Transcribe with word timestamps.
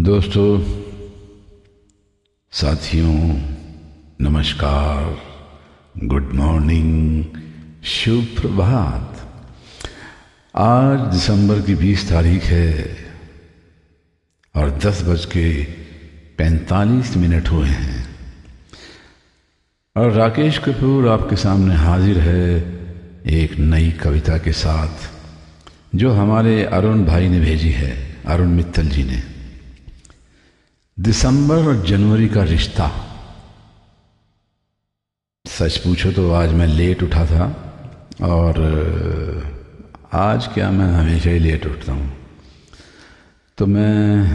दोस्तों, 0.00 0.82
साथियों, 2.50 3.40
नमस्कार। 4.20 5.18
गुड 6.04 6.32
मॉर्निंग 6.32 7.24
शुभ 7.84 8.24
प्रभात 8.40 9.16
आज 10.56 10.98
दिसंबर 10.98 11.60
की 11.60 11.74
20 11.74 12.08
तारीख 12.08 12.42
है 12.42 12.96
और 14.56 14.70
दस 14.70 15.02
बज 15.02 15.24
के 15.24 15.64
पैंतालीस 16.38 17.16
मिनट 17.16 17.48
हुए 17.48 17.68
हैं। 17.68 18.16
और 19.96 20.12
राकेश 20.12 20.58
कपूर 20.58 21.08
आपके 21.08 21.36
सामने 21.36 21.74
हाजिर 21.74 22.18
है 22.18 22.56
एक 23.26 23.58
नई 23.58 23.90
कविता 23.90 24.38
के 24.38 24.52
साथ, 24.52 25.10
जो 25.94 26.12
हमारे 26.12 26.64
अरुण 26.64 27.04
भाई 27.04 27.28
ने 27.28 27.40
भेजी 27.40 27.70
है, 27.70 28.16
अरुण 28.26 28.48
मित्तल 28.48 28.86
जी 28.86 29.02
ने। 29.02 29.39
दिसंबर 31.00 31.66
और 31.66 31.76
जनवरी 31.86 32.26
का 32.28 32.42
रिश्ता। 32.44 32.86
सच 35.44 35.76
पूछो 35.76 36.10
तो 36.12 36.30
आज 36.32 36.52
मैं 36.54 36.66
लेट 36.66 37.02
उठा 37.02 37.24
था 37.26 37.46
और 38.22 38.58
आज 40.14 40.46
क्या 40.54 40.70
मैं 40.70 40.90
हमेशा 40.92 41.30
ही 41.30 41.38
लेट 41.38 41.66
उठता 41.66 41.92
हूँ। 41.92 42.10
तो 43.58 43.66
मैं 43.66 44.26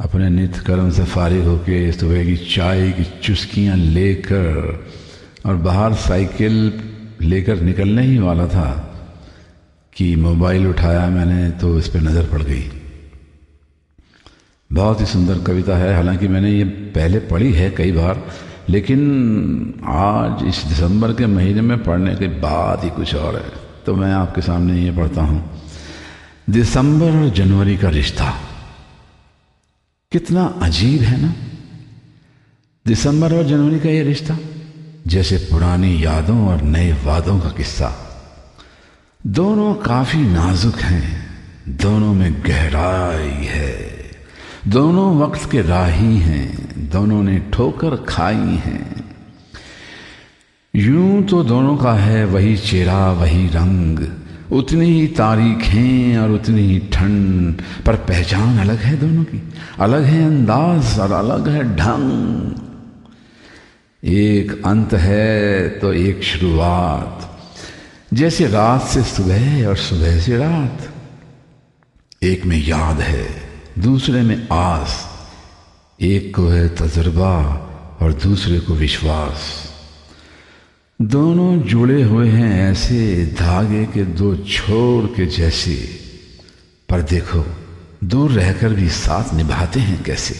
अपने 0.00 0.28
नित्य 0.30 0.62
कर्म 0.66 0.90
से 0.90 1.04
फारिग 1.06 1.44
होके 1.44 1.80
सुबह 1.92 2.24
की 2.24 2.36
चाय 2.46 2.90
की 2.92 3.04
चुस्कियाँ 3.24 3.76
लेकर 3.76 4.84
और 5.46 5.56
बाहर 5.66 5.94
साइकिल 6.06 6.56
लेकर 7.22 7.60
निकलने 7.62 8.02
ही 8.02 8.18
वाला 8.18 8.46
था 8.48 8.70
कि 9.92 10.14
मोबाइल 10.22 10.66
उठाया 10.66 11.06
मैंने 11.10 11.50
तो 11.60 11.78
इस 11.78 11.88
पर 11.88 12.00
नज़र 12.00 12.32
पड़ 12.32 12.42
गई। 12.42 12.64
बहुत 14.72 15.00
ही 15.00 15.06
सुंदर 15.06 15.38
कविता 15.38 15.76
है। 15.76 15.94
हालाँकि 15.94 16.28
मैंने 16.28 16.50
ये 16.50 16.64
पहले 16.64 17.18
पढ़ी 17.18 17.52
है 17.52 17.70
कई 17.70 17.92
बार, 17.92 18.26
लेकिन 18.68 19.80
आज 19.84 20.46
इस 20.46 20.64
दिसंबर 20.64 21.12
के 21.12 21.26
महीने 21.26 21.60
में 21.60 21.84
पढ़ने 21.84 22.14
के 22.14 22.28
बाद 22.28 22.84
ही 22.84 22.90
कुछ 22.90 23.14
और 23.14 23.36
है। 23.36 23.52
तो 23.86 23.94
मैं 23.94 24.12
आपके 24.12 24.40
सामने 24.40 24.82
ये 24.82 24.92
पढ़ता 24.92 25.22
हूँ। 25.22 25.62
दिसंबर 26.50 27.10
और 27.10 27.30
जनवरी 27.30 27.76
का 27.76 27.88
रिश्ता। 27.88 28.40
कितना 30.12 30.58
अजीब 30.62 31.00
है 31.00 31.22
ना? 31.22 31.34
दिसंबर 32.86 33.34
और 33.34 33.44
जनवरी 33.44 33.80
का 33.80 33.88
ये 33.88 34.02
रिश्ता, 34.02 34.38
जैसे 35.06 35.36
पुरानी 35.36 36.04
यादों 36.04 36.48
और 36.48 36.62
नए 36.62 36.92
वादों 36.92 37.40
का 37.40 37.48
किस्सा। 37.48 37.92
दोनों 39.26 39.74
काफ़ी 39.74 40.18
नाजुक 40.18 40.76
हैं। 40.76 41.26
दोनों 41.68 42.14
में 42.14 42.42
गहराई 42.46 43.44
है। 43.44 43.95
दोनों 44.68 45.18
वक्त 45.18 45.50
के 45.50 45.62
राही 45.62 46.18
हैं, 46.18 46.66
दोनों 46.90 47.22
ने 47.22 47.38
ठोकर 47.52 47.96
खाई 47.96 48.34
हैं। 48.34 49.04
यूँ 50.76 51.22
तो 51.22 51.44
दोनों 51.44 51.76
का 51.76 51.92
है 51.92 52.24
वही 52.24 52.56
चेहरा, 52.56 53.12
वही 53.12 53.46
रंग। 53.46 53.98
उतनी 54.52 55.00
ही 55.00 55.06
तारीखें 55.06 56.18
और 56.18 56.30
उतनी 56.30 56.60
ही 56.60 56.78
ठंड। 56.78 57.62
पर 57.86 57.96
पहचान 57.96 58.58
अलग 58.58 58.76
है 58.76 58.96
दोनों 58.96 59.24
की। 59.24 59.42
अलग 59.80 60.02
है 60.02 60.26
अंदाज 60.26 60.98
और 60.98 61.12
अलग 61.12 61.48
है 61.48 61.76
ढंग। 61.76 62.52
एक 64.04 64.62
अंत 64.66 64.94
है 64.94 65.68
तो 65.68 65.92
एक 65.92 66.22
शुरुआत। 66.22 67.38
जैसे 68.14 68.46
रात 68.46 68.82
से 68.82 69.02
सुबह 69.02 69.66
और 69.66 69.76
सुबह 69.76 70.20
से 70.20 70.36
रात। 70.36 70.78
एक 72.22 72.44
में 72.44 72.64
याद 72.64 73.00
है। 73.00 73.45
दूसरे 73.78 74.22
में 74.22 74.48
आस, 74.52 75.08
एक 76.02 76.36
को 76.36 76.48
है 76.48 76.68
तजर्बा 76.68 77.36
और 78.02 78.12
दूसरे 78.12 78.60
को 78.60 78.74
विश्वास। 78.74 79.70
दोनों 81.02 81.58
जुड़े 81.58 82.02
हुए 82.02 82.28
हैं 82.28 82.70
ऐसे 82.72 83.26
धागे 83.26 83.84
के 83.84 84.04
दो 84.04 84.36
छोर 84.36 85.06
के 85.06 85.26
जैसे। 85.26 86.00
पर 86.88 87.02
देखो, 87.02 87.44
दूर 88.04 88.30
रहकर 88.30 88.68
भी 88.68 88.88
साथ 88.88 89.34
निभाते 89.34 89.80
हैं 89.80 90.04
कैसे? 90.04 90.34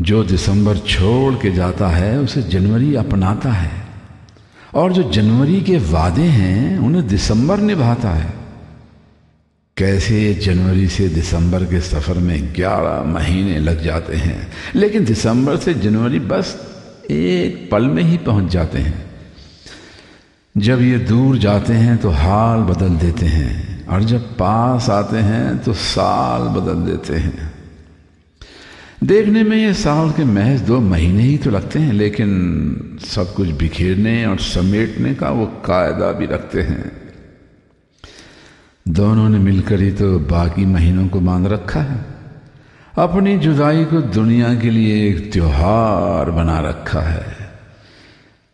जो 0.00 0.24
दिसंबर 0.24 0.78
छोड़ 0.78 1.34
के 1.34 1.50
जाता 1.50 1.88
है, 1.88 2.18
उसे 2.18 2.42
जनवरी 2.42 2.94
अपनाता 2.94 3.52
है। 3.52 3.88
और 4.74 4.92
जो 4.92 5.10
जनवरी 5.12 5.60
के 5.60 5.78
वादे 5.78 6.22
हैं, 6.22 6.78
उन्हें 6.78 7.08
दिसंबर 7.08 7.58
निभाता 7.58 8.10
है। 8.10 8.45
कैसे 9.76 10.34
जनवरी 10.34 10.86
से 10.88 11.08
दिसंबर 11.08 11.64
के 11.64 11.80
सफ़र 11.80 12.18
में 12.18 12.54
ग्यारह 12.54 13.02
महीने 13.04 13.58
लग 13.58 13.82
जाते 13.82 14.16
हैं? 14.16 14.52
लेकिन 14.74 15.04
दिसंबर 15.04 15.56
से 15.56 15.74
जनवरी 15.74 16.18
बस 16.20 16.54
एक 17.10 17.68
पल 17.72 17.82
में 17.82 18.02
ही 18.02 18.16
पहुँच 18.18 18.50
जाते 18.52 18.78
हैं। 18.78 19.04
जब 20.56 20.82
ये 20.82 20.98
दूर 20.98 21.38
जाते 21.38 21.72
हैं 21.72 21.98
तो 21.98 22.10
हाल 22.10 22.60
बदल 22.60 22.96
देते 22.96 23.26
हैं, 23.26 23.86
और 23.86 24.04
जब 24.04 24.34
पास 24.36 24.90
आते 24.90 25.16
हैं 25.16 25.58
तो 25.58 25.72
साल 25.72 26.48
बदल 26.48 26.82
देते 26.82 27.14
हैं। 27.14 27.52
देखने 29.04 29.42
में 29.42 29.56
ये 29.56 29.74
साल 29.74 30.10
के 30.10 30.24
महज 30.24 30.60
दो 30.60 30.80
महीने 30.80 31.22
ही 31.22 31.38
तो 31.38 31.50
लगते 31.50 31.78
हैं, 31.78 31.92
लेकिन 31.92 32.98
सब 33.06 33.34
कुछ 33.34 33.48
बिखेरने 33.48 34.24
और 34.26 34.38
समेटने 34.38 35.14
का 35.14 35.30
वो 35.30 35.46
कायदा 35.46 36.12
भी 36.12 36.26
रखते 36.26 36.60
हैं। 36.60 37.05
दोनों 38.88 39.28
ने 39.28 39.38
मिलकर 39.38 39.80
ही 39.80 39.90
तो 39.90 40.18
बाकी 40.18 40.64
महीनों 40.66 41.08
को 41.08 41.20
मान 41.20 41.46
रखा 41.46 41.80
है। 41.80 42.04
अपनी 42.98 43.38
जुदाई 43.38 43.84
को 43.84 44.00
दुनिया 44.00 44.54
के 44.54 44.70
लिए 44.70 45.08
एक 45.08 45.32
त्योहार 45.32 46.30
बना 46.30 46.60
रखा 46.60 47.00
है। 47.00 47.50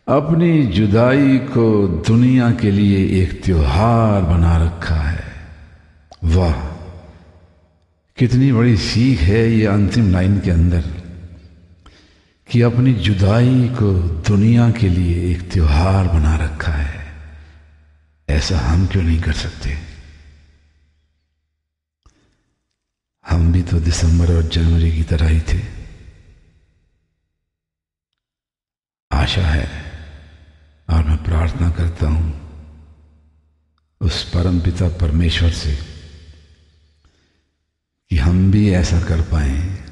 अपनी 0.07 0.63
जुदाई 0.63 1.37
को 1.37 1.87
दुनिया 1.87 2.51
के 2.51 2.71
लिए 2.71 3.23
एक 3.23 3.43
त्योहार 3.43 4.21
बना 4.21 4.57
रखा 4.57 4.95
है। 4.95 5.23
वाह, 6.23 6.53
कितनी 8.17 8.51
बड़ी 8.51 8.77
सीख 8.77 9.19
है 9.19 9.51
ये 9.51 9.65
अंतिम 9.65 10.11
लाइन 10.11 10.39
के 10.39 10.51
अंदर 10.51 10.83
कि 12.49 12.61
अपनी 12.61 12.93
जुदाई 12.93 13.69
को 13.69 13.93
दुनिया 14.27 14.71
के 14.71 14.89
लिए 14.89 15.31
एक 15.31 15.51
त्योहार 15.51 16.07
बना 16.07 16.35
रखा 16.35 16.71
है। 16.71 17.05
ऐसा 18.29 18.57
हम 18.59 18.85
क्यों 18.85 19.03
नहीं 19.03 19.21
कर 19.21 19.31
सकते? 19.31 19.92
हम 23.33 23.51
भी 23.53 23.63
तो 23.63 23.79
दिसंबर 23.79 24.35
और 24.35 24.43
जनवरी 24.43 24.91
की 24.91 25.03
तरह 25.03 25.27
ही 25.27 25.39
थे। 25.39 25.61
आशा 29.11 29.41
है, 29.41 29.67
और 30.89 31.03
मैं 31.03 31.23
प्रार्थना 31.23 31.69
करता 31.69 32.07
हूँ, 32.07 32.43
उस 34.01 34.31
परम 34.33 34.59
पिता 34.59 34.87
परमेश्वर 34.87 35.49
से, 35.49 35.75
कि 38.09 38.17
हम 38.17 38.51
भी 38.51 38.73
ऐसा 38.73 39.01
कर 39.01 39.21
पाए। 39.21 39.83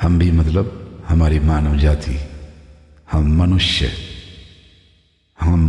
हम 0.00 0.18
भी 0.18 0.32
मतलब 0.32 1.04
हमारी 1.08 1.40
मानव 1.40 1.78
जाति, 1.78 2.18
हम 3.12 3.36
मनुष्य, 3.36 3.92
हम 5.40 5.60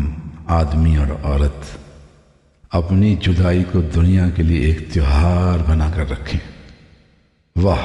आदमी 0.50 0.98
और 0.98 1.12
औरत। 1.12 1.85
अपनी 2.72 3.16
जुदाई 3.16 3.64
को 3.64 3.82
दुनिया 3.82 4.30
के 4.30 4.44
लिए 4.44 4.70
एक 4.70 4.92
त्योहार 4.92 5.60
बनाकर 5.60 6.08
रखें। 6.08 6.40
वाह, 7.58 7.82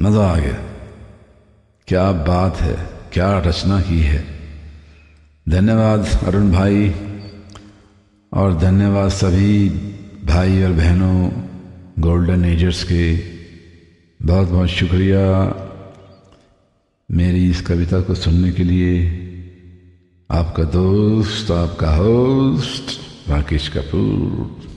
मज़ा 0.00 0.26
आ 0.26 0.38
गया। 0.38 0.62
क्या 1.88 2.12
बात 2.12 2.56
है, 2.56 2.88
क्या 3.12 3.38
रचना 3.38 3.80
की 3.80 4.00
है। 4.00 4.26
धन्यवाद, 5.48 6.06
अरुण 6.24 6.52
भाई। 6.52 6.94
और 8.32 8.58
धन्यवाद 8.58 9.08
सभी 9.08 9.68
भाई 10.24 10.62
और 10.62 10.72
बहनों, 10.72 11.30
गोल्डन 11.98 12.44
एजर्स 12.44 12.84
के। 12.84 13.16
बहुत 14.22 14.48
बहुत 14.48 14.68
शुक्रिया 14.68 15.54
मेरी 17.10 17.50
इस 17.50 17.60
कविता 17.60 18.00
को 18.00 18.14
सुनने 18.14 18.52
के 18.52 18.64
लिए। 18.64 19.10
आपका 20.30 20.62
दोस्त, 20.62 21.50
आपका 21.50 21.96
होस्ट 21.96 23.03
Rakesh 23.28 23.70
Kapoor 23.70 24.73